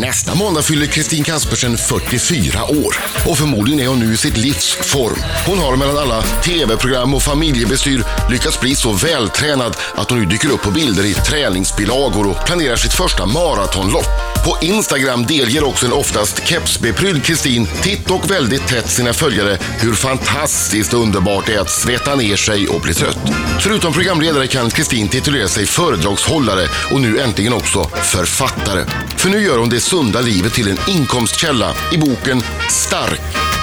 [0.00, 4.74] Nästa måndag fyller Kristin Kaspersen 44 år och förmodligen är hon nu i sitt livs
[4.74, 5.18] form.
[5.46, 10.50] Hon har mellan alla tv-program och familjebestyr lyckats bli så vältränad att hon nu dyker
[10.50, 14.06] upp på bilder i träningsbilagor och planerar sitt första maratonlopp.
[14.44, 19.94] På Instagram delger också en oftast kepsbeprydd Kristin titt och väldigt tätt sina följare hur
[19.94, 23.18] fantastiskt underbart det är att svetta ner sig och bli trött.
[23.60, 28.84] Förutom programledare kan Kristin titulera sig föredragshållare och nu äntligen också författare.
[29.16, 33.20] För nu gör hon det sunda livet till en inkomstkälla i boken Stark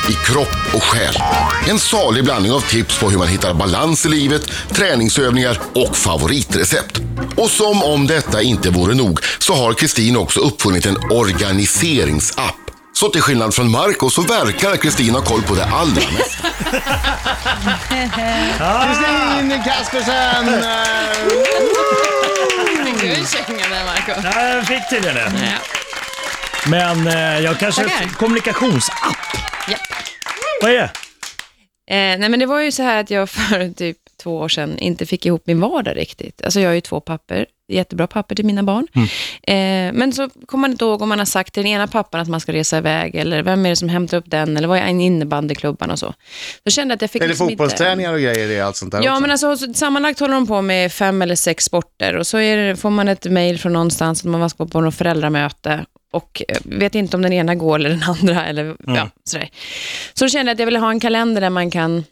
[0.09, 1.15] i kropp och själ.
[1.67, 7.01] En salig blandning av tips på hur man hittar balans i livet, träningsövningar och favoritrecept.
[7.35, 12.55] Och som om detta inte vore nog så har Kristin också uppfunnit en organiseringsapp.
[12.93, 16.47] Så till skillnad från Marco så verkar Kristin ha koll på det allra mesta.
[18.85, 20.63] Kristin Kaspersen!
[22.85, 24.11] Fick du en känga där Marco?
[24.23, 25.31] Ja, jag fick tydligen det.
[25.45, 25.82] Ja.
[26.69, 27.83] Men eh, jag kanske...
[27.83, 28.07] Tackar.
[28.07, 28.97] Kommunikationsapp.
[29.69, 29.77] Ja.
[30.61, 30.91] Vad är det?
[31.91, 34.77] Eh, nej men det var ju så här att jag för typ två år sedan
[34.77, 36.41] inte fick ihop min vardag riktigt.
[36.43, 38.87] Alltså jag har ju två papper, jättebra papper till mina barn.
[39.43, 42.21] Eh, men så kommer man inte ihåg om man har sagt till den ena pappan
[42.21, 44.77] att man ska resa iväg, eller vem är det som hämtar upp den, eller vad
[44.77, 46.13] är innebandyklubban och så.
[46.63, 48.75] Så kände jag att jag fick Är det liksom inte- fotbollsträningar och grejer i allt
[48.75, 49.21] sånt där Ja, också?
[49.21, 52.57] men alltså, så- sammanlagt håller de på med fem eller sex sporter och så är
[52.57, 56.57] det, får man ett mejl från någonstans att man ska på något föräldramöte och eh,
[56.63, 58.45] vet inte om den ena går eller den andra.
[58.45, 59.49] Eller, ja, sådär.
[60.13, 62.03] Så då kände jag att jag ville ha en kalender där man kan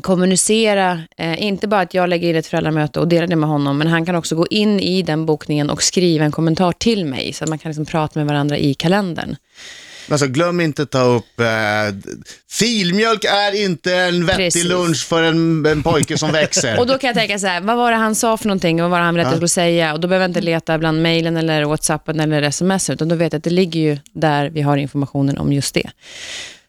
[0.00, 3.78] kommunicera, eh, inte bara att jag lägger in ett föräldramöte och delar det med honom,
[3.78, 7.32] men han kan också gå in i den bokningen och skriva en kommentar till mig,
[7.32, 9.36] så att man kan liksom prata med varandra i kalendern.
[10.08, 11.46] Alltså, glöm inte ta upp, eh,
[12.50, 14.64] filmjölk är inte en vettig Precis.
[14.64, 16.78] lunch för en, en pojke som växer.
[16.80, 18.84] Och då kan jag tänka så här, vad var det han sa för någonting och
[18.84, 19.92] vad var det han ville att jag skulle säga?
[19.92, 23.32] Och då behöver jag inte leta bland mejlen eller whatsappen eller sms, utan då vet
[23.32, 25.90] jag att det ligger ju där vi har informationen om just det.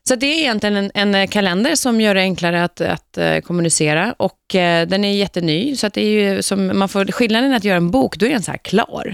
[0.07, 3.39] Så det är egentligen en, en eh, kalender som gör det enklare att, att eh,
[3.39, 7.51] kommunicera och eh, den är jätteny, så att det är ju som man får, skillnaden
[7.51, 9.13] är att göra en bok, då är den så här klar.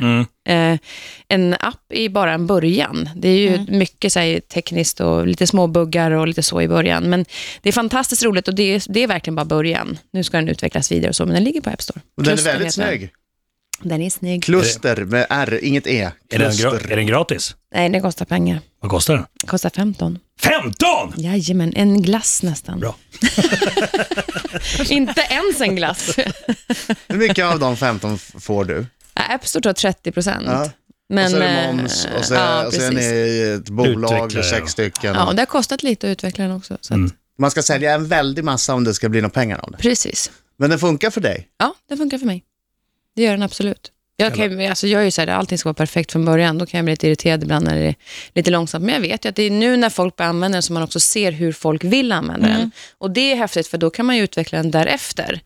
[0.49, 0.79] Eh,
[1.27, 3.09] en app är bara en början.
[3.15, 6.67] Det är ju mycket så här, tekniskt och lite små buggar och lite så i
[6.67, 7.25] början, men
[7.61, 9.97] det är fantastiskt roligt och det är, det är verkligen bara början.
[10.11, 12.01] Nu ska den utvecklas vidare och så, men den ligger på App Store.
[12.17, 13.11] Och den är väldigt snygg.
[13.81, 14.43] Den är snygg.
[14.43, 16.11] Kluster med R, inget E.
[16.29, 17.55] Är den, gra- är den gratis?
[17.75, 18.59] Nej, den kostar pengar.
[18.79, 19.25] Vad kostar den?
[19.41, 20.19] Den kostar 15.
[20.41, 21.13] 15!
[21.17, 22.79] Jajamän, en glass nästan.
[22.79, 22.95] Bra.
[24.89, 26.15] Inte ens en glass.
[27.07, 28.85] Hur mycket av de 15 f- får du?
[29.13, 30.43] App Store tar 30 procent.
[30.47, 30.69] Ja.
[31.09, 34.13] Men, och så är det eh, moms och så, ja, och så är ett bolag,
[34.25, 34.67] Utvecklare, sex ja.
[34.67, 35.13] stycken.
[35.15, 36.77] Ja, och det har kostat lite att utveckla den också.
[36.81, 36.99] Så att,
[37.39, 39.77] Man ska sälja en väldig massa om det ska bli några pengar av det.
[39.77, 40.31] Precis.
[40.57, 41.47] Men den funkar för dig?
[41.59, 42.43] Ja, det funkar för mig.
[43.15, 43.89] Det gör den absolut.
[44.17, 46.57] Jag, kan, ju- alltså jag är ju så här, allting ska vara perfekt från början.
[46.57, 47.95] Då kan jag bli lite irriterad ibland när det är
[48.35, 48.85] lite långsamt.
[48.85, 50.83] Men jag vet ju att det är nu när folk börjar använda den som man
[50.83, 52.71] också ser hur folk vill använda den.
[52.97, 55.39] Och det är häftigt för då kan man ju utveckla den därefter.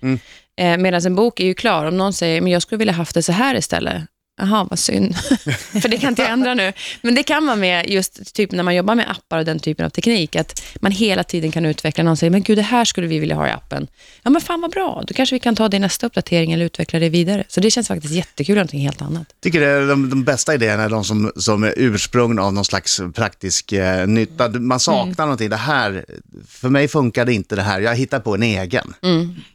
[0.60, 1.86] Eh, Medan en bok är ju klar.
[1.86, 4.04] Om någon säger, men jag skulle vilja haft det så här istället.
[4.40, 5.16] Jaha, vad synd.
[5.82, 6.74] För det kan inte jag ändra nu.
[7.02, 9.86] Men det kan man med just typ när man jobbar med appar och den typen
[9.86, 12.04] av teknik, att man hela tiden kan utveckla.
[12.04, 13.88] Någon säger, men gud, det här skulle vi vilja ha i appen.
[14.24, 15.04] Ja, men fan vad bra.
[15.08, 17.44] Då kanske vi kan ta det i nästa uppdatering eller utveckla det vidare.
[17.48, 19.28] Så det känns faktiskt jättekul, någonting helt annat.
[19.42, 22.66] tycker det är de, de bästa idéerna är de som, som är ursprungna av någon
[22.66, 24.50] slags praktisk eh, nytta.
[24.50, 25.50] Man saknar någonting.
[25.50, 26.06] Det här,
[26.48, 27.80] för mig funkar det inte det här.
[27.80, 28.94] Jag hittar på en egen.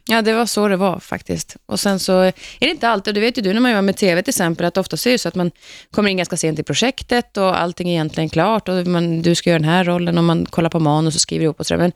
[0.05, 1.55] Ja, det var så det var faktiskt.
[1.65, 3.97] Och sen så är det inte alltid, det vet ju du när man jobbar med
[3.97, 5.51] TV till exempel, att ofta så är det så att man
[5.91, 9.49] kommer in ganska sent i projektet och allting är egentligen klart och man, du ska
[9.49, 11.81] göra den här rollen och man kollar på manus och skriver ihop och sådär.
[11.81, 11.91] Men,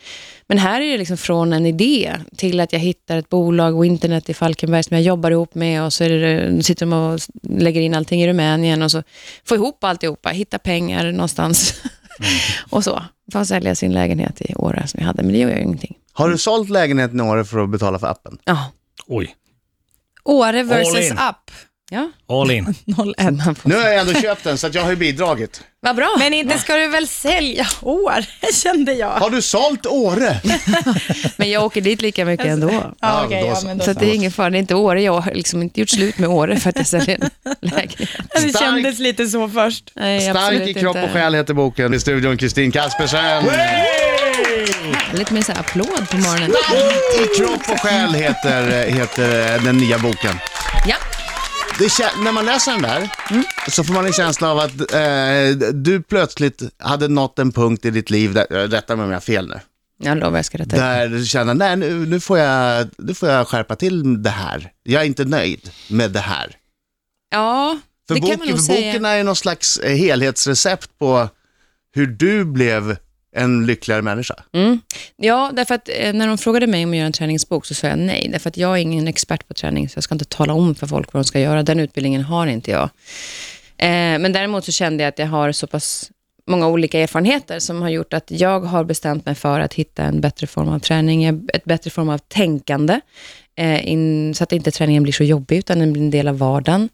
[0.47, 3.85] men här är det liksom från en idé till att jag hittar ett bolag och
[3.85, 7.19] internet i Falkenberg som jag jobbar ihop med och så är det, sitter de och
[7.41, 9.03] lägger in allting i Rumänien och så
[9.45, 11.73] få ihop alltihopa, hitta pengar någonstans
[12.69, 13.03] och så.
[13.33, 15.97] Få sälja sin lägenhet i Åre som jag hade, men det gör ju ingenting.
[16.13, 18.37] Har du sålt lägenheten i år för att betala för appen?
[18.43, 18.71] Ja.
[19.07, 19.35] Oj,
[20.27, 21.51] Åre versus app.
[21.89, 22.75] Ja, all in.
[23.17, 23.45] 01.
[23.45, 25.61] man får Nu har jag ändå köpt den så att jag har ju bidragit.
[25.79, 26.15] Vad bra.
[26.19, 29.09] Men inte ska du väl sälja Åre, kände jag.
[29.09, 30.41] Har du sålt Åre?
[31.37, 32.93] Men jag åker dit lika mycket ändå.
[32.99, 33.67] Ja, okej, då ja, så.
[33.67, 35.01] men då Så att det är ingen fara, det är inte Åre.
[35.01, 37.29] Jag har liksom inte gjort slut med Åre för att jag säljer en
[37.61, 37.99] lägenhet.
[38.33, 39.91] Det Stark- kändes lite så först.
[39.95, 41.07] Nej, Stark absolut i kropp inte.
[41.07, 41.93] och själ heter boken.
[41.93, 43.43] I studion Kristin Kaspersen.
[45.13, 46.51] Lite mer så här applåd på morgonen.
[47.23, 50.39] I kropp och själ heter, heter den nya boken.
[50.87, 50.95] Ja,
[51.79, 51.89] Det,
[52.23, 53.09] när man läser den där
[53.71, 57.89] så får man en känsla av att eh, du plötsligt hade nått en punkt i
[57.91, 59.59] ditt liv, där, eh, rätta mig om jag har fel nu,
[60.03, 63.29] jag lovar jag ska rätta där du känner, nej nu, nu, får jag, nu får
[63.29, 64.71] jag skärpa till det här.
[64.83, 66.55] Jag är inte nöjd med det här.
[67.31, 67.77] Ja,
[68.07, 68.91] För Det kan boken, man nog för säga.
[68.91, 71.29] boken är någon slags eh, helhetsrecept på
[71.95, 72.97] hur du blev
[73.37, 74.35] en lyckligare människa.
[74.53, 74.79] Mm.
[75.15, 77.87] Ja, därför att eh, när de frågade mig om att göra en träningsbok så sa
[77.87, 80.53] jag nej, därför att jag är ingen expert på träning, så jag ska inte tala
[80.53, 81.63] om för folk vad de ska göra.
[81.63, 82.89] Den utbildningen har inte jag.
[83.77, 86.11] Eh, men däremot så kände jag att jag har så pass
[86.47, 90.21] många olika erfarenheter som har gjort att jag har bestämt mig för att hitta en
[90.21, 92.99] bättre form av träning, eh, ett bättre form av tänkande,
[93.55, 96.37] eh, in, så att inte träningen blir så jobbig, utan den blir en del av
[96.37, 96.89] vardagen.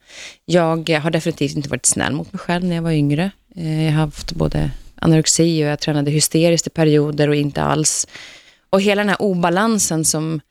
[0.46, 3.32] Jag har definitivt inte varit snäll mot mig själv när jag var yngre.
[3.56, 4.72] Eh, jag har haft både
[5.04, 8.08] anorexi och jag tränade hysteriskt i perioder och inte alls.
[8.70, 10.42] Och hela den här obalansen som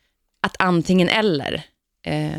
[0.42, 1.64] att antingen eller
[2.06, 2.30] eh,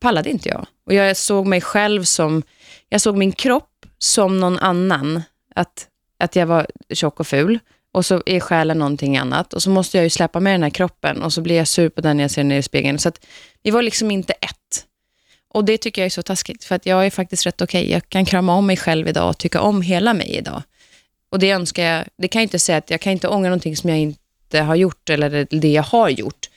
[0.00, 0.66] pallade inte jag.
[0.86, 2.42] Och jag såg mig själv som,
[2.88, 5.22] jag såg min kropp som någon annan.
[5.54, 5.86] Att,
[6.18, 7.58] att jag var tjock och ful.
[7.92, 9.54] Och så är själen någonting annat.
[9.54, 11.22] Och så måste jag ju släppa med den här kroppen.
[11.22, 12.98] Och så blir jag sur på den när jag ser den i spegeln.
[12.98, 13.26] Så att
[13.62, 14.84] vi var liksom inte ett.
[15.48, 16.64] Och det tycker jag är så taskigt.
[16.64, 17.90] För att jag är faktiskt rätt okej.
[17.90, 20.62] Jag kan krama om mig själv idag och tycka om hela mig idag.
[21.30, 23.76] Och det önskar jag, det kan jag inte säga att jag kan inte ångra någonting
[23.76, 26.48] som jag inte har gjort eller det- jag har gjort.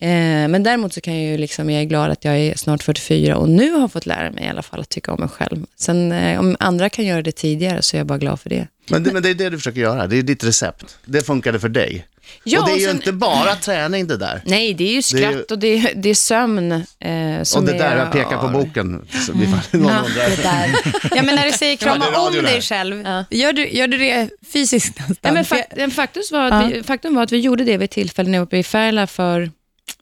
[0.00, 0.08] Eh,
[0.48, 3.36] men däremot så kan jag ju liksom, jag är glad att jag är snart 44
[3.36, 5.66] och nu har fått lära mig i alla fall att tycka om mig själv.
[5.76, 8.68] Sen eh, om andra kan göra det tidigare så är jag bara glad för det.
[8.90, 10.98] Men det, men det är det du försöker göra, det är ditt recept.
[11.04, 12.06] Det funkade för dig.
[12.44, 14.42] Ja, och det är ju sen- inte bara träning det där.
[14.44, 16.72] Nej, det är ju skratt och det är, det är sömn.
[16.72, 20.42] Eh, som Och det där är, jag pekar på boken, så ifall någon Ja, det
[20.42, 20.76] där.
[21.16, 23.24] Ja, men när du säger Ja, det krama är radio om det dig själv, Ja.
[23.30, 25.16] gör, du, gör du det fysiskt nästan?
[25.22, 27.82] Ja, men fak- men faktum, var att vi, faktum var att vi gjorde det vid
[27.84, 29.50] ett tillfälle när jag var uppe i Färila för,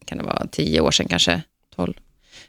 [0.04, 1.42] kan det vara tio år sedan kanske,
[1.76, 1.94] tolv.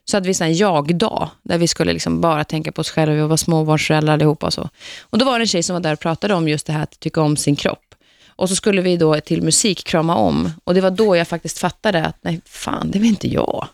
[0.06, 3.22] Så hade vi en jag-dag, där vi skulle liksom bara tänka på oss själva, vi
[3.22, 4.70] var småbarnsföräldrar allihopa och så.
[5.02, 6.84] Och då var det en tjej som var där och pratade om just det här
[6.84, 7.95] att tycka om sin kropp.
[8.36, 10.52] Och så skulle vi då till musik krama om.
[10.64, 13.68] Och det var då jag faktiskt fattade att, nej fan, det vill inte jag.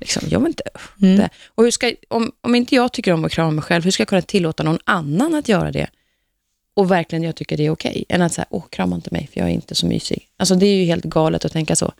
[0.00, 0.64] Liksom, jag vill inte
[0.96, 1.28] det.
[1.54, 4.00] Och hur ska, om, om inte jag tycker om att krama mig själv, hur ska
[4.00, 5.86] jag kunna tillåta någon annan att göra det?
[6.74, 9.40] och verkligen jag tycker det är okej, än att säga, åh, krama inte mig för
[9.40, 10.28] jag är inte så mysig.
[10.36, 11.92] Alltså det är ju helt galet att tänka så.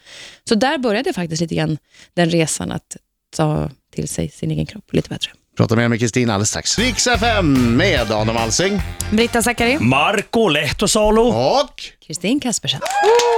[0.44, 1.78] Så där började faktiskt lite grann
[2.14, 2.96] den resan att
[3.36, 5.30] ta till sig sin egen kropp lite bättre.
[5.56, 6.78] Prata mer med Kristin alldeles strax.
[6.78, 9.78] Riks FM med Adam Alsing Britta Zackari?
[9.78, 11.22] Marco Lehtosalo.
[11.22, 12.80] och Kristin Kaspersen.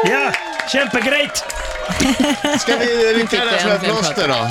[0.05, 0.33] Ja,
[0.73, 1.37] kämpegrejt!
[2.61, 4.51] ska vi rycka det det som ett plåster då?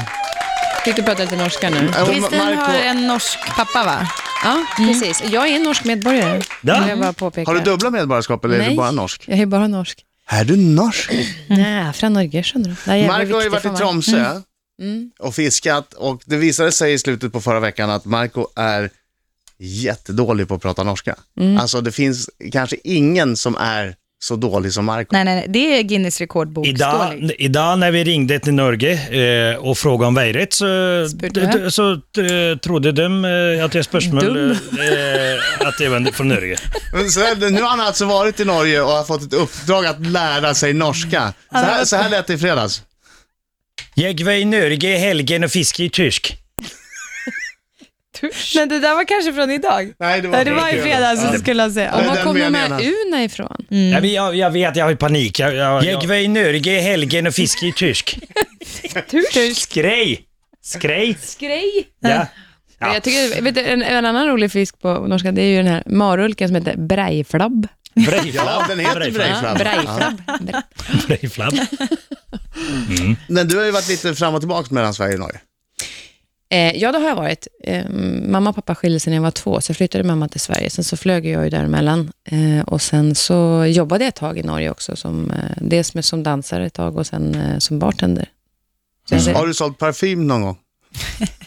[0.86, 1.88] Fick du prata lite norska nu?
[1.88, 4.07] Och Kristin Marco, har en norsk pappa va?
[4.44, 5.24] Ja, precis.
[5.31, 6.42] Jag är en norsk medborgare.
[6.62, 6.89] Ja.
[6.89, 7.51] Jag bara påpeka.
[7.51, 8.77] har du dubbla medborgarskap eller är du Nej.
[8.77, 9.24] bara norsk?
[9.27, 10.00] Jag är bara norsk.
[10.27, 11.12] Är du norsk?
[11.48, 13.07] Nej, från Norge, skjønner du.
[13.07, 14.42] Marco har ju varit i mig.
[14.81, 15.12] Mm.
[15.20, 18.90] och fiskat och det visade sig i slutet på förra veckan att Marco är
[19.60, 21.16] jättedålig på att prata norska.
[21.40, 21.58] Mm.
[21.58, 25.10] Alltså det finns kanske ingen som är så dålig som Marco.
[25.12, 25.46] Nej, nej, nej.
[25.50, 26.68] det är Guinness rekordbok.
[26.68, 30.66] Idag, idag när vi ringde till Norge eh, och frågade om vädret så,
[31.69, 36.58] så eh, trodde de eh, att jag spörsmål eh, att det var från Norge.
[36.94, 40.08] Men Så, nu har han alltså varit i Norge och har fått ett uppdrag att
[40.08, 41.34] lära sig norska.
[41.52, 42.81] Så här, så här lät det i fredags.
[43.95, 46.38] Jag var i Norge i helgen och fiskade i tysk.
[48.56, 49.94] Men det där var kanske från idag?
[50.00, 51.90] Nej, det Nej, det var i fredags så skulle jag säga.
[51.94, 52.00] Ja.
[52.00, 53.66] Och var den kommer de här una ifrån?
[53.94, 55.40] Jag, vet- jag, jag vet, jag har ju panik.
[55.40, 58.19] Jag, jag, jag var i Norge i helgen och fiskade i tysk.
[59.56, 60.25] Skrej!
[60.62, 61.18] Skrej!
[61.22, 61.88] Skrej.
[62.00, 62.28] Ja.
[62.80, 62.94] Ja.
[62.94, 65.68] Jag tycker, vet du, en, en annan rolig fisk på norska, det är ju den
[65.68, 66.76] här marulken som heter
[67.94, 68.47] breiflabb.
[68.47, 69.57] Ja, den heter Breiflabb.
[69.57, 70.21] Breiflabb.
[71.07, 71.54] Breiflabb.
[73.28, 75.40] Men du har ju varit lite fram och tillbaka mellan Sverige och Norge.
[76.50, 77.47] Eh, ja, det har jag varit.
[77.64, 77.90] Eh,
[78.23, 80.69] mamma och pappa skilde sig när jag var två, så flyttade mamma till Sverige.
[80.69, 82.12] Sen så flög jag ju däremellan.
[82.26, 86.06] Eh, och sen så jobbade jag ett tag i Norge också, som, eh, dels med,
[86.06, 88.30] som dansare ett tag och sen eh, som bartender.
[89.09, 90.57] Så jag, Har du sålt parfym någon gång?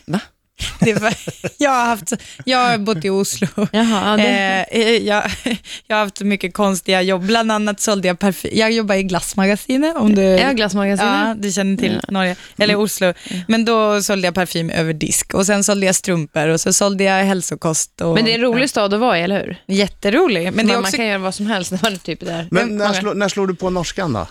[0.81, 1.15] Var,
[1.59, 2.13] jag, har haft,
[2.45, 3.49] jag har bott i Oslo.
[3.73, 5.23] Jaha, ja, det, Eh, jag,
[5.87, 7.27] jag har haft mycket konstiga jobb.
[7.27, 8.51] Bland annat sålde jag parfym.
[8.55, 10.23] Jag jobbar i Glassmagasinet, om du...
[10.23, 11.13] ja, glassmagasinet.
[11.27, 12.09] Ja, du känner till Ja.
[12.13, 13.13] Norge, eller Oslo.
[13.49, 17.05] Men då sålde jag parfym över disk och sen sålde jag strumpor och så sålde
[17.05, 18.01] jag hälsokost.
[18.01, 19.63] Och, Men det är en rolig stad att vara i, eller hur?
[19.67, 20.45] ja, jätterolig.
[20.45, 22.21] Men Men det är man också, kan göra vad som helst när man är typ
[22.21, 22.49] där.
[22.51, 24.27] Men när, slå, när slår du på norskan då?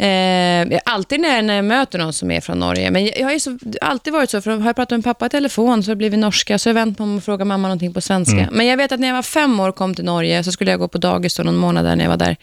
[0.00, 2.90] Eh, alltid när, när jag möter någon som är från Norge.
[2.90, 5.26] Men jag, jag har ju så, alltid varit så, för har jag pratat med pappa
[5.26, 7.46] i telefon så har det blivit norska, så har jag vänt mig om och frågat
[7.46, 8.48] mamma någonting på svenska.
[8.52, 10.70] Men jag vet att när jag var fem år och kom till Norge så skulle
[10.70, 12.36] jag gå på dagis då någon månad där när jag var där.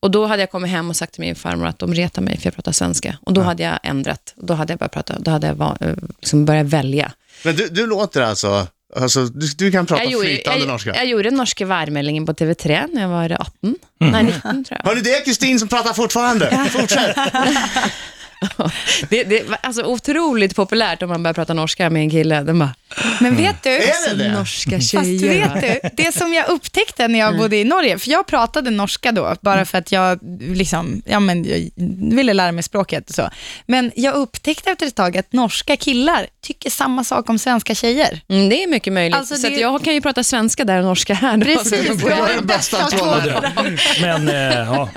[0.00, 2.38] Och då hade jag kommit hem och sagt till min farmor att de retar mig
[2.38, 3.18] för jag pratar svenska.
[3.22, 4.34] Och då hade jag ändrat.
[4.36, 7.12] Då hade jag börjat prata, då hade jag va, eh, liksom börjat välja.
[7.44, 8.66] Men du, du låter alltså,
[8.96, 10.94] alltså du, du kan prata Jag gjorde, flytande jag, norska.
[10.94, 13.74] jag gjorde norska värmeldingen på TV3 när jag var 18.
[13.98, 14.88] Nej, 19 tror jag.
[14.88, 16.68] Hör ni det Kristin som pratar fortfarande?
[16.72, 17.16] Fortsätt!
[19.10, 22.42] det, det är alltså otroligt populärt om man börjar prata norska med en kille.
[22.42, 22.74] Den bara,
[23.20, 24.32] Men vet du, Är det det?
[24.32, 25.54] norska Fast tjejer.
[25.54, 29.12] vet du, det som jag upptäckte när jag bodde i Norge, för jag pratade norska
[29.12, 31.70] då, bara för att jag, liksom, ja, men, jag
[32.16, 33.30] ville lära mig språket och så.
[33.66, 38.20] Men jag upptäckte efter ett tag att norska killar tycker samma sak om svenska tjejer.
[38.28, 39.16] Mm, det är mycket möjligt.
[39.16, 41.36] Alltså, så det- att jag kan ju prata svenska där och norska här.
[41.36, 41.44] Då.
[41.44, 43.52] Precis, du har den bästa av två världar.
[44.00, 44.88] Men, eh, ja.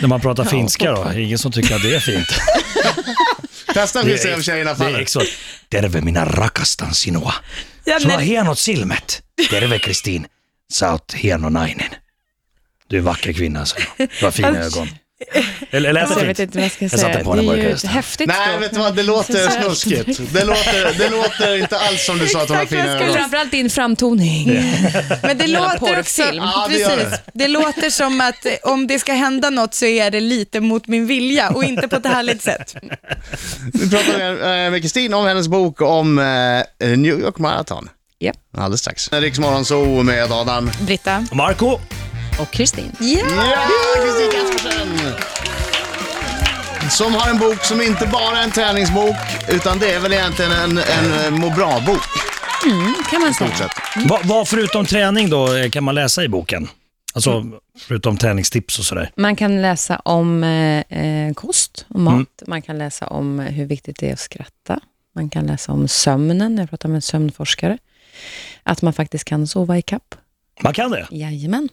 [0.00, 2.28] När man pratar finska då, ingen som tycker att det är fint.
[3.74, 5.06] Testa hur om tjejerna faller.
[5.68, 7.34] Terve minä rakastan sinua.
[7.84, 9.22] Ja, Sulla hienot silmät.
[9.50, 10.26] Terve Kristin.
[10.72, 11.90] Sä oot hieno nainen.
[12.90, 13.76] Du är en vacker kvinna, så.
[13.96, 14.88] Du har fina ögon.
[15.70, 17.18] Eller lät Alltså, jag vet inte vad jag ska Jag säga.
[17.18, 17.88] det bara är ju ett det.
[17.88, 20.20] häftigt Nej, vet du vad, det låter snuskigt.
[20.32, 23.14] Det låter, det låter inte alls som du sa att hon har fina ögon.
[23.14, 24.46] Framförallt din framtoning.
[25.22, 26.22] Men det låter också.
[26.22, 30.20] Ja, det precis, det låter som att om det ska hända något så är det
[30.20, 32.74] lite mot min vilja och inte på ett härligt sätt.
[33.72, 37.88] Vi pratar med, eh, Kristin om hennes bok om eh, New York Marathon.
[38.20, 38.36] Japp.
[38.56, 39.12] Alldeles strax.
[39.12, 40.70] Riksmorgon så med Adam.
[40.80, 41.26] Britta?
[41.32, 41.78] Marco
[42.38, 42.92] Och Kristin.
[43.00, 43.06] Ja!
[43.28, 43.68] Ja,
[44.02, 44.88] Kristin Kaspersen!
[46.90, 49.16] Som har en bok som inte bara är en träningsbok,
[49.48, 52.00] utan det är väl egentligen en, en eh, må bra-bok.
[53.10, 53.50] kan man säga.
[53.50, 53.70] stort sett.
[54.08, 56.68] Vad, vad förutom träning då eh, kan man läsa i boken?
[57.14, 57.44] Alltså
[57.78, 59.10] förutom träningstips och sådär.
[59.16, 62.42] Man kan läsa om eh, eh, kost och mat.
[62.46, 64.80] Man kan läsa om hur viktigt det är att skratta.
[65.14, 66.58] Man kan läsa om sömnen.
[66.58, 67.78] Jag pratar med en sömnforskare.
[68.62, 70.14] Att man faktiskt kan sova i kapp.
[70.62, 71.06] Man kan det?
[71.10, 71.68] Jajamän.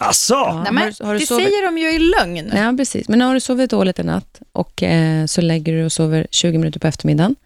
[0.00, 0.34] Asså?
[0.34, 0.62] Ja.
[0.62, 2.52] Nej, men, Har du- har du det sovit- säger de ju i lögn.
[2.56, 3.08] Ja, precis.
[3.08, 6.58] Men har du sovit dåligt en natt och eh, så lägger du och sover 20
[6.58, 7.36] minuter på eftermiddagen,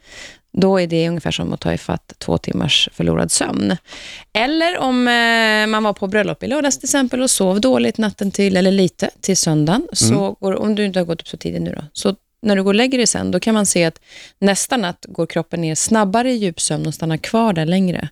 [0.53, 3.77] då är det ungefär som att ta ifatt två timmars förlorad sömn.
[4.33, 8.31] Eller om eh, man var på bröllop i lördags till exempel och sov dåligt natten
[8.31, 11.63] till, eller lite, till söndagen, så går, om du inte har gått upp så tidigt
[11.63, 14.01] nu då, så när du går och lägger dig sen, då kan man se att
[14.39, 18.09] nästa natt går kroppen ner snabbare i djupsömn och stannar kvar där längre.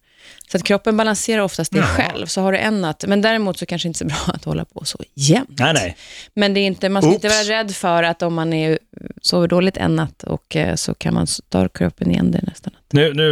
[0.50, 2.26] Så att kroppen balanserar oftast det själv.
[2.26, 4.85] Så har du en natt, men däremot så kanske inte så bra att hålla på
[4.85, 5.58] så jämt.
[5.58, 5.97] Nej, nej.
[6.35, 7.49] Men det är inte, man ska inte Oops.
[7.49, 8.78] vara rädd för att om man är,
[9.23, 12.82] sover dåligt en natt och eh, så kan man ta kroppen igen det nästa natt.
[12.92, 13.30] Nu, nu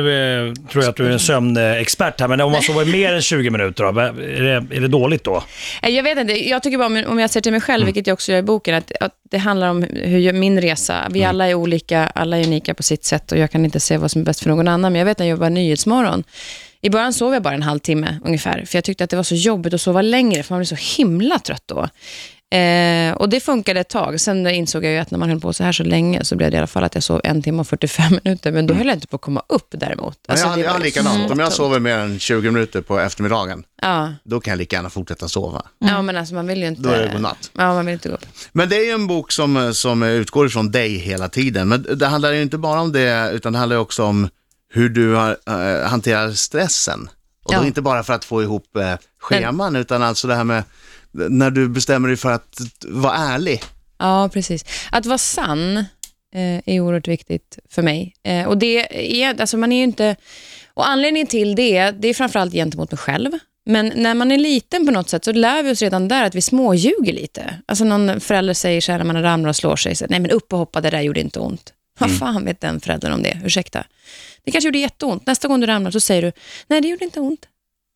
[0.49, 3.23] eh, tror jag att du är en sömnexpert här, men om man sover mer än
[3.23, 5.43] 20 minuter då, är det, är det dåligt då?
[5.83, 7.61] Eh, Jag vet inte, jag tycker bara om, om jag ser till mig Mm.
[7.67, 11.07] själv, vilket jag också gör i boken, att, att det handlar om hur min resa,
[11.11, 11.31] vi Mm.
[11.31, 14.11] alla är olika, alla är unika på sitt sätt och jag kan inte säga vad
[14.11, 16.25] som är bäst för någon annan, men jag vet när jag jobbar Nyhetsmorgon,
[16.81, 19.35] i början sov jag bara en halvtimme ungefär, för jag tyckte att det var så
[19.35, 21.89] jobbigt att sova längre, för man blir så himla trött då.
[22.51, 24.21] Eh, och det funkade ett tag.
[24.21, 26.51] Sen insåg jag ju att när man höll på så här så länge så blev
[26.51, 28.87] det i alla fall att jag sov en timme och 45 minuter, men då höll
[28.87, 30.19] jag inte på att komma upp däremot.
[30.29, 31.31] Men Alltså, jag, det jag har var likadant.
[31.31, 34.13] Om jag sover mer än 20 minuter på eftermiddagen, Ja.
[34.25, 35.63] då kan jag lika gärna fortsätta sova.
[35.79, 36.83] ja, men alltså man vill ju inte...
[36.83, 37.51] Då är det godnatt.
[37.53, 38.27] Ja, man vill inte gå upp.
[38.53, 41.69] Men det är ju en bok som, som utgår ifrån dig hela tiden.
[41.69, 44.29] Men det handlar ju inte bara om det, utan det handlar ju också om
[44.73, 47.09] hur du har, eh, hanterar stressen.
[47.45, 47.67] Och då Ja.
[47.67, 50.63] inte bara för att få ihop eh, scheman, utan alltså det här med
[51.29, 53.63] när du bestämmer dig för att vara ärlig.
[53.99, 54.65] Ja, precis.
[54.91, 55.77] Att vara sann
[56.35, 58.15] eh, är oerhört viktigt för mig.
[58.23, 60.17] Eh, och det är, alltså man är inte...
[60.75, 63.31] Och anledningen till det, det är framförallt gentemot mig själv.
[63.69, 66.35] Men när man är liten på något sätt så lär vi oss redan där att
[66.35, 67.55] vi småljuger lite.
[67.67, 70.31] Alltså någon förälder säger så här när man ramlar och slår sig, så, nej men
[70.31, 71.73] upp och hoppa, det där gjorde inte ont.
[71.99, 73.41] Vad fan vet den föräldern om det?
[73.45, 73.85] Ursäkta.
[74.45, 75.27] Det kanske gjorde jätteont.
[75.27, 76.33] Nästa gång du ramlar så säger du,
[76.67, 77.47] nej det gjorde inte ont.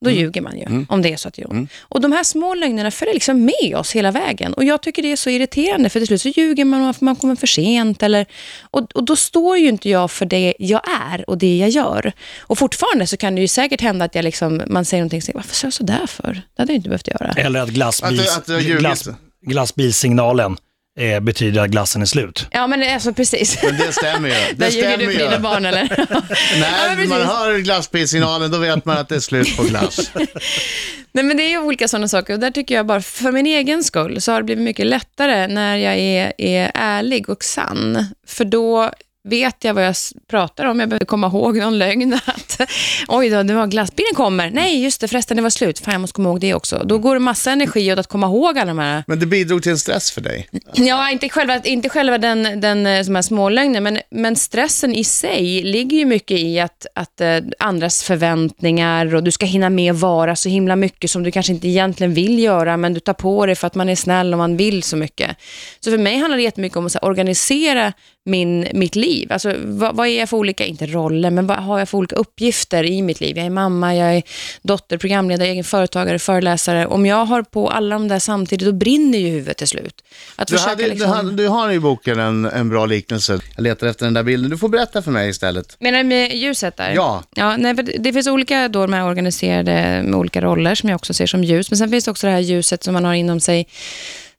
[0.04, 1.71] Då ljuger man ju, om det är så att det gör ont.
[1.80, 4.54] Och de här små lögnerna följer liksom med oss hela vägen.
[4.54, 7.00] Och jag tycker det är så irriterande, för till slut så ljuger man om att
[7.00, 8.02] man kommer för sent.
[8.02, 8.26] Eller,
[8.71, 10.80] och, och då står ju inte jag för det jag
[11.12, 12.12] är och det jag gör.
[12.40, 15.33] Och fortfarande så kan det ju säkert hända att jag liksom, man säger någonting, så,
[15.35, 16.33] varför sa jag så där för?
[16.33, 17.33] Det hade jag inte behövt göra.
[17.37, 19.09] Eller att, glassbils, Att att glass,
[19.47, 20.57] glassbilsignalen
[21.00, 22.47] eh, betyder att glassen är slut.
[22.50, 23.62] Ja, men det- alltså precis.
[23.62, 24.35] Men det stämmer ju.
[24.54, 25.19] Där Det ljuger stämmer du för ju.
[25.28, 25.83] dina barn, eller?
[26.61, 27.33] När men man precis.
[27.35, 30.11] hör glasspilssignalen, då vet man att det är slut på glass.
[31.12, 33.47] Nej, men det är ju olika sådana saker och där tycker jag bara för min
[33.47, 38.07] egen skull så har det blivit mycket lättare när jag är, är ärlig och sann.
[38.26, 38.90] För då
[39.28, 39.94] vet jag vad jag
[40.30, 40.80] pratar om.
[40.80, 42.12] Jag behöver komma ihåg någon lögn.
[42.24, 42.60] Att,
[43.08, 44.50] Oj då, det var glassbilen kommer.
[44.50, 45.78] Nej, just det, förresten det var slut.
[45.78, 46.82] Fan, jag måste komma ihåg det också.
[46.84, 49.62] Då går det massa energi åt att komma ihåg alla de här Men det bidrog
[49.62, 50.48] till en stress för dig.
[50.74, 55.04] Ja, inte själva, inte själva den, den eh, som är smålögnen, men, men stressen i
[55.04, 59.92] sig ligger ju mycket i att, att eh, andras förväntningar och du ska hinna med
[59.92, 63.14] att vara så himla mycket som du kanske inte egentligen vill göra, men du tar
[63.14, 65.36] på dig för att man är snäll och man vill så mycket.
[65.80, 67.92] Så för mig handlar det jättemycket om att här, organisera
[68.30, 69.32] min, mitt liv.
[69.32, 72.16] Alltså, vad, vad är jag för olika, inte roller, men vad har jag för olika
[72.16, 73.37] uppgifter i mitt liv?
[73.37, 74.22] Jag är mamma, jag är
[74.62, 76.87] dotter, programledare, egen företagare, föreläsare.
[76.87, 80.04] Om jag har på alla de där samtidigt, då brinner ju huvudet till slut.
[80.37, 80.99] Att Du, hade, liksom...
[80.99, 83.38] du, hade, du har i boken en, en bra liknelse.
[83.56, 84.50] Jag letar efter den där bilden.
[84.50, 85.76] Du får berätta för mig istället.
[85.80, 86.92] Menar du med ljuset där?
[86.94, 87.22] Ja.
[87.34, 91.26] ja nej, det finns olika då med organiserade med olika roller som jag också ser
[91.26, 91.70] som ljus.
[91.70, 93.66] Men sen finns det också det här ljuset som man har inom sig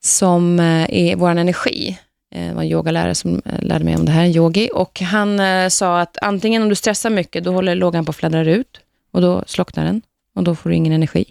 [0.03, 1.97] som eh, är vår energi.
[2.31, 4.69] Det var en yogalärare som eh, lärde mig om det här, en yogi.
[4.73, 8.15] Och han eh, sa att antingen om du stressar mycket, då håller lågan på att
[8.15, 8.79] fladdra ut
[9.11, 10.01] och då slocknar den
[10.35, 11.25] och då får du ingen energi.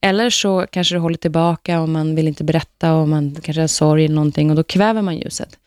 [0.00, 3.68] Eller så kanske du håller tillbaka och man vill inte berätta och man kanske har
[3.68, 5.58] sorg eller någonting och då kväver man ljuset.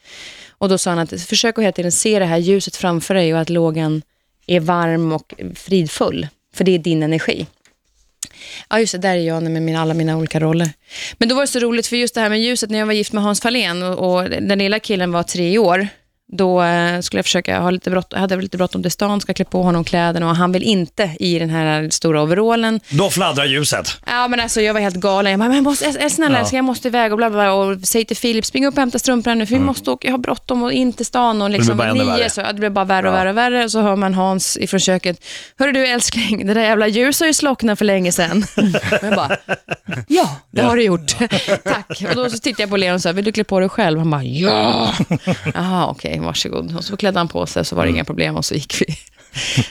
[0.50, 3.34] Och då sa han att försök att hela tiden se det här ljuset framför dig
[3.34, 4.02] och att lågan
[4.48, 7.46] är varm och fridfull, för det är din energi.
[8.70, 10.70] Ja, just det, där är jag med mina, alla mina olika roller.
[11.18, 12.94] Men då var det så roligt, för just det här med ljuset, när jag var
[12.94, 15.88] gift med Hans Fahlén och, och den lilla killen var tre år,
[16.32, 19.34] då eh, skulle jag försöka ha lite brott, hade jag lite bråttom till stan, ska
[19.34, 22.80] klä på honom kläderna och han vill inte i den här stora overallen.
[22.90, 23.98] Då fladdrar ljuset.
[24.06, 25.32] Ja, men alltså jag var helt galen.
[25.32, 26.50] Jag bara, men jag måste, jag, snälla Ja.
[26.52, 27.54] jag måste iväg och bla bla bla.
[27.54, 30.14] Och säg till Filip, spring upp och hämta strumporna nu, för vi måste åka, jag
[30.14, 31.42] har bråttom och in till stan.
[31.42, 32.00] Och liksom, Mm.
[32.02, 33.64] ännu nio, så, ja, det blev bara värre och värre och värre.
[33.64, 35.26] Och så hör man Hans ifrån köket,
[35.60, 38.46] hörru du älskling, det där jävla ljuset har ju slocknat för länge sedan.
[39.02, 39.38] och jag bara,
[40.08, 41.16] ja, det har du gjort.
[41.64, 42.04] Tack.
[42.10, 44.00] Och då så tittade jag på Leon och sa, vill du klä på dig själv?
[44.00, 44.94] Han bara, ja.
[45.54, 46.76] Jaha, okej, varsågod.
[46.76, 48.86] Och så klädde han på sig, så var det inga problem och så gick vi.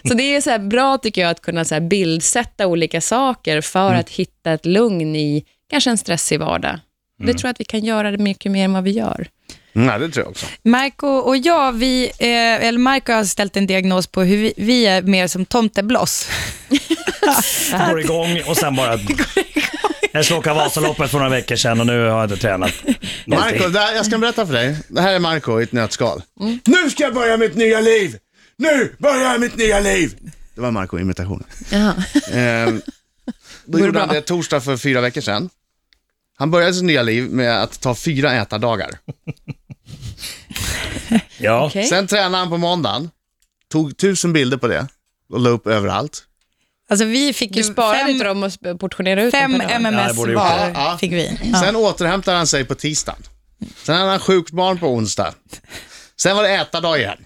[0.09, 3.61] Så det är så här bra tycker jag att kunna så här bildsätta olika saker
[3.61, 6.81] för att hitta ett lugn i kanske en stressig vardag.
[7.19, 9.29] Det tror jag att vi kan göra det mycket mer än vad vi gör.
[9.73, 10.47] Nej, det tror jag också.
[10.63, 14.87] Marco och jag, vi, eh, eller Marco har ställt en diagnos på hur vi, vi
[14.87, 16.29] är mer som tomtebloss.
[17.91, 18.99] Går igång och sen bara...
[20.17, 22.73] Jag slog Vasaloppet för några veckor sedan och nu har jag inte tränat.
[23.27, 24.77] Marco, där, jag ska berätta för dig.
[24.89, 26.23] Det här är Marco i ett nötskal.
[26.41, 26.59] Mm.
[26.65, 28.17] Nu ska jag börja mitt nya liv!
[28.57, 30.17] Nu börjar jag mitt nya liv!
[30.55, 31.47] Det var Marco-imitationen.
[31.71, 31.95] Jaha.
[32.33, 32.83] Ehm,
[33.65, 35.51] då gjorde han det torsdag för fyra veckor sedan.
[36.37, 38.99] Han började sitt nya liv med att ta fyra ätardagar.
[41.39, 41.67] Ja.
[41.67, 41.85] Okej.
[41.85, 43.11] Sen tränade han på måndagen,
[43.69, 44.87] tog tusen bilder på det
[45.29, 46.23] och la upp överallt.
[46.91, 49.63] Alltså vi fick Du ju sparade fem, inte dem och portionerade ut fem?
[49.69, 50.71] Ja, MMS gjort var.
[50.75, 50.97] Ja.
[51.01, 51.39] fick vi.
[51.53, 51.61] Ja.
[51.61, 53.19] Sen återhämtade han sig på tisdagen.
[53.83, 55.35] Sen hade han sjukt barn på onsdag.
[56.21, 57.19] Sen var det ätardag igen.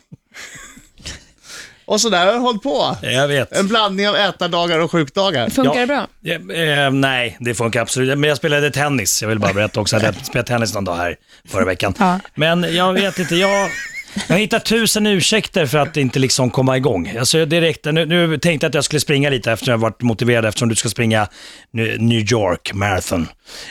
[1.85, 2.97] Och så där har jag hållit på.
[3.03, 3.53] Jag vet.
[3.53, 5.51] En blandning av ätardagar och sjukdagar.
[5.51, 5.81] Funkar Ja.
[5.81, 6.07] det bra?
[6.21, 9.23] Ja, eh, nej, det funkar absolut Men jag spelade tennis.
[9.23, 11.17] Jag vill bara berätta också att jag spelade tennis någon dag här
[11.49, 11.95] förra veckan.
[11.99, 12.21] Ja.
[12.35, 13.71] Men jag vet inte, jag...
[14.29, 17.13] Jag hittar tusen ursäkter för att inte liksom komma igång.
[17.19, 20.45] Alltså direkt, nu, nu tänkte jag att jag skulle springa lite eftersom jag varit motiverad
[20.45, 21.29] eftersom du ska springa
[21.99, 23.29] New York Marathon.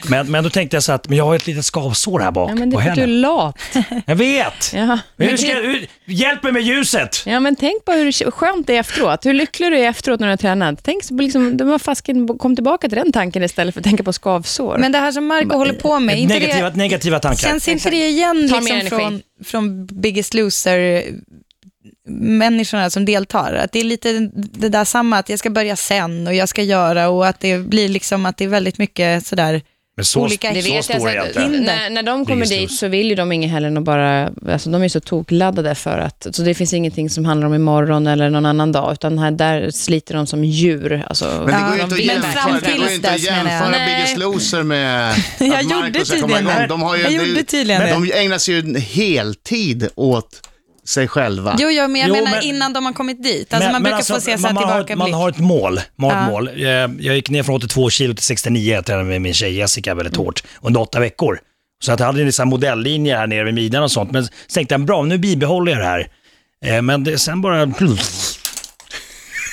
[0.09, 2.51] Men, men då tänkte jag så att men jag har ett litet skavsår här bak
[2.51, 3.59] Ja, men det är för att du är lat.
[4.05, 4.73] Jag vet!
[4.73, 4.99] Ja.
[5.17, 7.23] Hur ska, hur, hjälp mig med ljuset!
[7.25, 9.25] ja, men tänk på hur skönt det är efteråt.
[9.25, 10.79] Hur lycklig du är efteråt när du har tränat.
[10.83, 14.03] Tänk så liksom, du var fasken, kom tillbaka till den tanken istället för att tänka
[14.03, 14.77] på skavsår.
[14.77, 17.47] Men det här som Marco håller på med, inte Negativa, det, negativa tankar.
[17.47, 18.89] känns inte det igen Ta mer liksom energi.
[18.89, 21.05] från, från Biggest Loser
[22.09, 23.53] människorna som deltar?
[23.53, 26.63] Att det är lite det där samma, att jag ska börja sen och jag ska
[26.63, 29.61] göra och att det blir liksom att det är väldigt mycket sådär
[29.99, 31.59] men så, olika Det så vet stor jag, alltså, inte.
[31.59, 34.83] när, när de kommer dit så vill ju de inget heller att bara, alltså de
[34.83, 38.45] är så tokladdade för att, så det finns ingenting som handlar om imorgon eller någon
[38.45, 41.03] annan dag, utan här, där sliter de som djur.
[41.07, 43.95] Alltså, Men det går ju de inte att jämföra, det går inte att jämföra Nej.
[43.95, 46.53] Biggest Loser med Jag att gjorde Marco ska komma igång.
[46.69, 47.91] De, har ju, Jag gjorde tydligen det.
[47.91, 50.48] de ägnar sig ju heltid åt
[50.89, 51.55] sig själva.
[51.59, 53.53] Jo, jo, men jag Jo, menar men- innan de har kommit dit.
[53.53, 55.13] Alltså man brukar alltså, få se man, här man, har, ett- tillbakablick.
[55.13, 55.79] man har ett mål.
[55.95, 56.31] Man har ett Ja.
[56.31, 56.47] mål.
[56.47, 59.93] Eh, Jag gick ner från 82 kilo till 69, jag tränade med min tjej Jessica
[59.95, 61.39] väldigt hårt under åtta veckor.
[61.83, 64.11] Så att jag hade en modelllinje här nere vid midjan och sånt.
[64.11, 66.07] Men så tänkte jag, bra, nu bibehåller jag det här.
[66.65, 67.65] Eh, Men det, sen bara...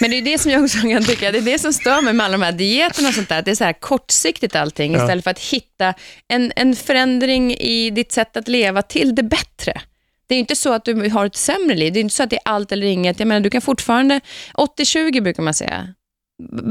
[0.01, 2.12] Men det är det som jag också kan tycka, det är det som stör mig
[2.12, 4.92] med alla de här dieterna och sånt där, att det är så här kortsiktigt allting,
[4.92, 5.03] Ja.
[5.03, 5.94] istället för att hitta
[6.29, 9.81] en, en förändring i ditt sätt att leva till det bättre.
[10.28, 12.30] Det är inte så att du har ett sämre liv, det är inte så att
[12.30, 13.18] det är allt eller inget.
[13.18, 14.20] Jag menar, du kan fortfarande,
[14.54, 15.88] 80-20 brukar man säga.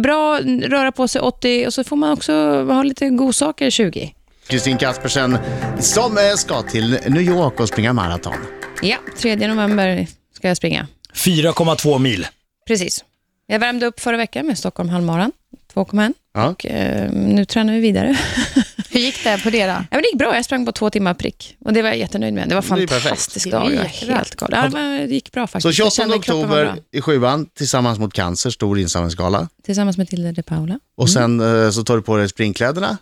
[0.04, 4.16] Bra, röra på sig 80 och så får man också ha lite godsaker 20.
[4.48, 5.38] Kristin Kaspersen
[5.80, 8.34] som eh, ska till New York och springa maraton.
[8.82, 10.88] Ja, 3 november ska jag springa.
[11.14, 12.28] 4,2 mil.
[12.68, 13.06] Precis.
[13.48, 15.32] Jag värmde upp förra veckan med Stockholm halvmaran,
[15.74, 16.14] 2,1.
[16.34, 16.48] Ja.
[16.48, 18.18] Och eh, nu tränar vi vidare.
[18.96, 19.72] Hur gick det på det då?
[19.72, 20.36] Ja, men det gick bra.
[20.36, 21.58] Jag sprang på två timmar prick.
[21.66, 22.50] Och det var jag jättenöjd med.
[22.50, 23.74] Det var fantastisk Det dag.
[23.74, 24.36] Jag helt.
[24.52, 25.78] Ja, det gick bra Så faktiskt.
[25.78, 26.76] 28 kroppen var oktober bra.
[26.92, 29.50] i sjuan tillsammans mot cancer, stor insamlingsgala.
[29.64, 30.80] Tillsammans med Tilde de Paula.
[30.98, 32.98] Och sen eh, så tar du på dig springkläderna.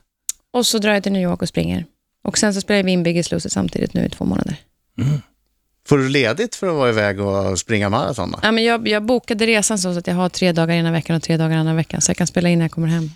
[0.53, 1.85] Och så drar jag till New York och springer.
[2.23, 4.55] Och sen så spelar vi in Biggest Loser samtidigt nu i två månader.
[5.87, 8.31] Får du ledigt för att vara iväg och springa maraton?
[8.31, 8.39] då?
[8.41, 11.23] Ja, men jag, jag bokade resan så att jag har tre dagar ena veckan och
[11.23, 13.09] tre dagar andra veckan, så jag kan spela in när jag kommer hem.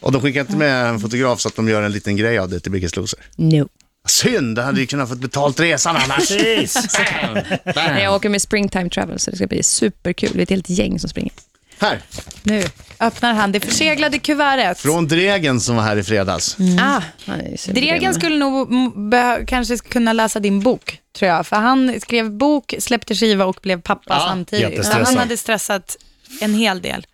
[0.00, 2.48] Och de skickar inte med en fotograf så att de gör en liten grej av
[2.48, 3.18] det till Biggest Loser?
[3.36, 3.68] No.
[4.08, 6.30] Synd, det hade ju kunnat få betalt resan annars.
[7.76, 10.30] Nej, Jag åker med Springtime Travel, så det ska bli superkul.
[10.34, 11.32] Vi är ett helt gäng som springer.
[11.78, 12.00] Här,
[12.42, 12.64] Nu
[13.00, 14.78] öppnar han det förseglade kuvertet.
[14.80, 16.56] från Dregen som var här i fredags.
[16.80, 17.00] Ah,
[17.50, 17.74] ju supergrym.
[17.74, 18.68] Dregen skulle nog
[19.46, 21.46] kanske kunna läsa din bok, tror jag.
[21.46, 24.86] För han skrev bok, släppte skiva och blev pappa Ja, samtidigt.
[24.86, 25.96] Han hade stressat
[26.40, 27.06] en hel del.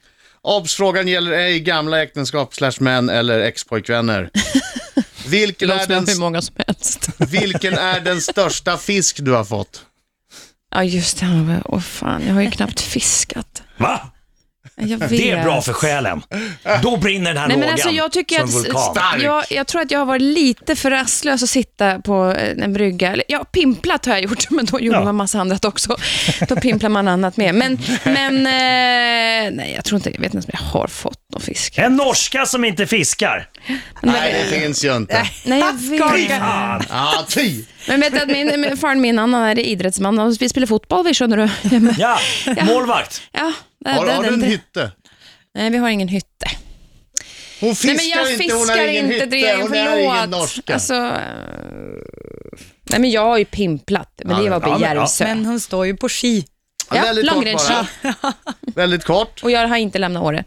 [0.49, 4.31] Obs-frågan gäller ej gamla äktenskap slash män eller expojkvänner.
[5.27, 7.09] Vilken är, den, hur många som helst.
[7.19, 9.85] vilken är den största fisk du har fått?
[10.75, 11.63] Ja, just det.
[11.65, 13.63] Åh fan, jag har ju knappt fiskat.
[13.77, 14.11] Va?
[15.09, 16.23] Det är bra för själen.
[16.83, 19.21] Då brinner den här Nej, men lågan alltså, jag tycker som att, en vulkan.
[19.21, 22.73] Jag, jag tror att jag har varit lite för rastlös att sitta på eh, en
[22.73, 23.13] brygga.
[23.13, 25.05] Eller, Ja, pimplat har jag gjort, men då gjorde Ja.
[25.05, 25.97] man massa annat också.
[26.49, 27.55] Då pimplar man annat med.
[27.55, 31.43] Men, men eh, nej, jag tror inte, jag vet inte om jag har fått någon
[31.43, 31.79] fisk.
[31.79, 33.49] En norska som inte fiskar.
[34.03, 35.27] Nej, det finns ju inte.
[35.45, 36.39] Nej, jag vet.
[36.39, 36.83] Fan.
[36.89, 37.65] Ja, ty!
[37.89, 41.05] Men vet du att min, min far min, han är idrottsman och vi spelar fotboll,
[41.05, 41.43] vi skönner du.
[41.75, 41.95] Ja, men-
[42.57, 43.23] Ja, målvakt.
[43.33, 43.53] Ja,
[43.87, 44.93] Har, det- har du det- en det- hytte?
[45.55, 46.47] Nej, vi har ingen hytte.
[47.61, 49.99] Hon fiskar Nej, men jag inte, fiskar hon har ingen inte, hytte, Dregen, hon är
[49.99, 50.75] ingen norska.
[50.75, 51.11] Alltså, eh,
[52.91, 54.95] nej, men jag har ju pimplat, men Ja, det var uppe ja, i men- ja.
[55.01, 55.25] Järvsö.
[55.25, 56.45] Men hon står ju på ski.
[56.95, 57.87] Ja, väldigt kort bara.
[58.61, 59.41] Väldigt kort.
[59.43, 60.45] Och jag har inte lämnat Åre.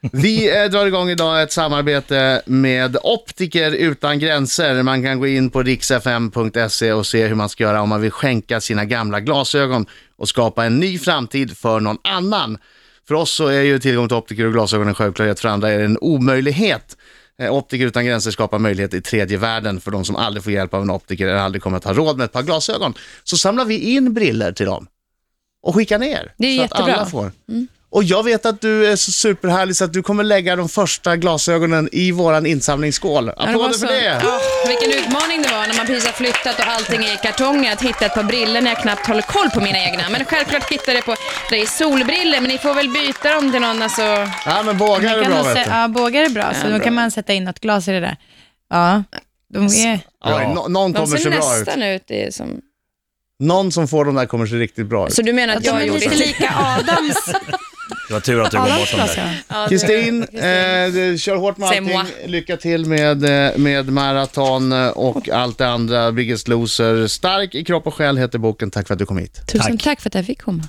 [0.00, 4.82] Vi eh, drar igång idag ett samarbete med Optiker utan gränser.
[4.82, 8.10] Man kan gå in på riksfm.se och se hur man ska göra om man vill
[8.10, 12.58] skänka sina gamla glasögon och skapa en ny framtid för någon annan.
[13.08, 15.78] För oss så är ju tillgång till optiker och glasögon en självklarhet, för andra är
[15.78, 16.96] det en omöjlighet.
[17.38, 20.74] Eh, Optiker utan gränser skapar möjlighet i tredje världen för de som aldrig får hjälp
[20.74, 22.94] av en optiker eller aldrig kommer att ha råd med ett par glasögon.
[23.24, 24.86] Så samlar vi in briller till dem
[25.62, 26.34] och skickar ner.
[26.36, 26.94] Det är så att jättebra.
[26.94, 27.32] alla får.
[27.90, 31.16] Och jag vet att du är så superhärlig så att du kommer lägga de första
[31.16, 33.32] glasögonen i våran insamlingsskål.
[33.36, 34.20] Ja, det var Applåder så- för det!
[34.24, 37.72] Ja, vilken utmaning det var när man precis har flyttat och allting är i kartonger
[37.72, 40.02] att hitta ett par briller när jag knappt håller koll på mina egna.
[40.10, 41.14] Men självklart hittade jag på,
[41.50, 44.02] det är solbriller, men ni får väl byta dem till någon alltså.
[44.46, 45.70] Ja, men bågar är bra vet du.
[45.70, 46.84] ja, bågar är bra, så Ja, då bra.
[46.84, 48.16] kan man sätta in något glas i det där.
[48.70, 49.02] Ja,
[49.54, 50.00] de är...
[50.24, 51.66] Ja, nå- någon De kommer se ser bra ut.
[51.66, 52.60] nästan ut är som...
[53.40, 55.14] Någon som får de där kommer se riktigt bra ut.
[55.14, 57.16] Så du menar att De jag är lite lika Adams,
[58.08, 59.24] Det var tur att du går Adams bort från
[59.58, 59.68] det.
[59.68, 61.92] Kristin, eh, kör hårt med C'est allting.
[61.92, 62.04] moi.
[62.26, 66.12] Lycka till med, eh, med maraton och allt det andra.
[66.12, 67.06] Biggest Loser.
[67.06, 68.70] Stark i kropp och själ heter boken.
[68.70, 69.40] Tack för att du kom hit.
[69.46, 69.82] Tusen Tack.
[69.84, 70.62] tack för att jag fick komma.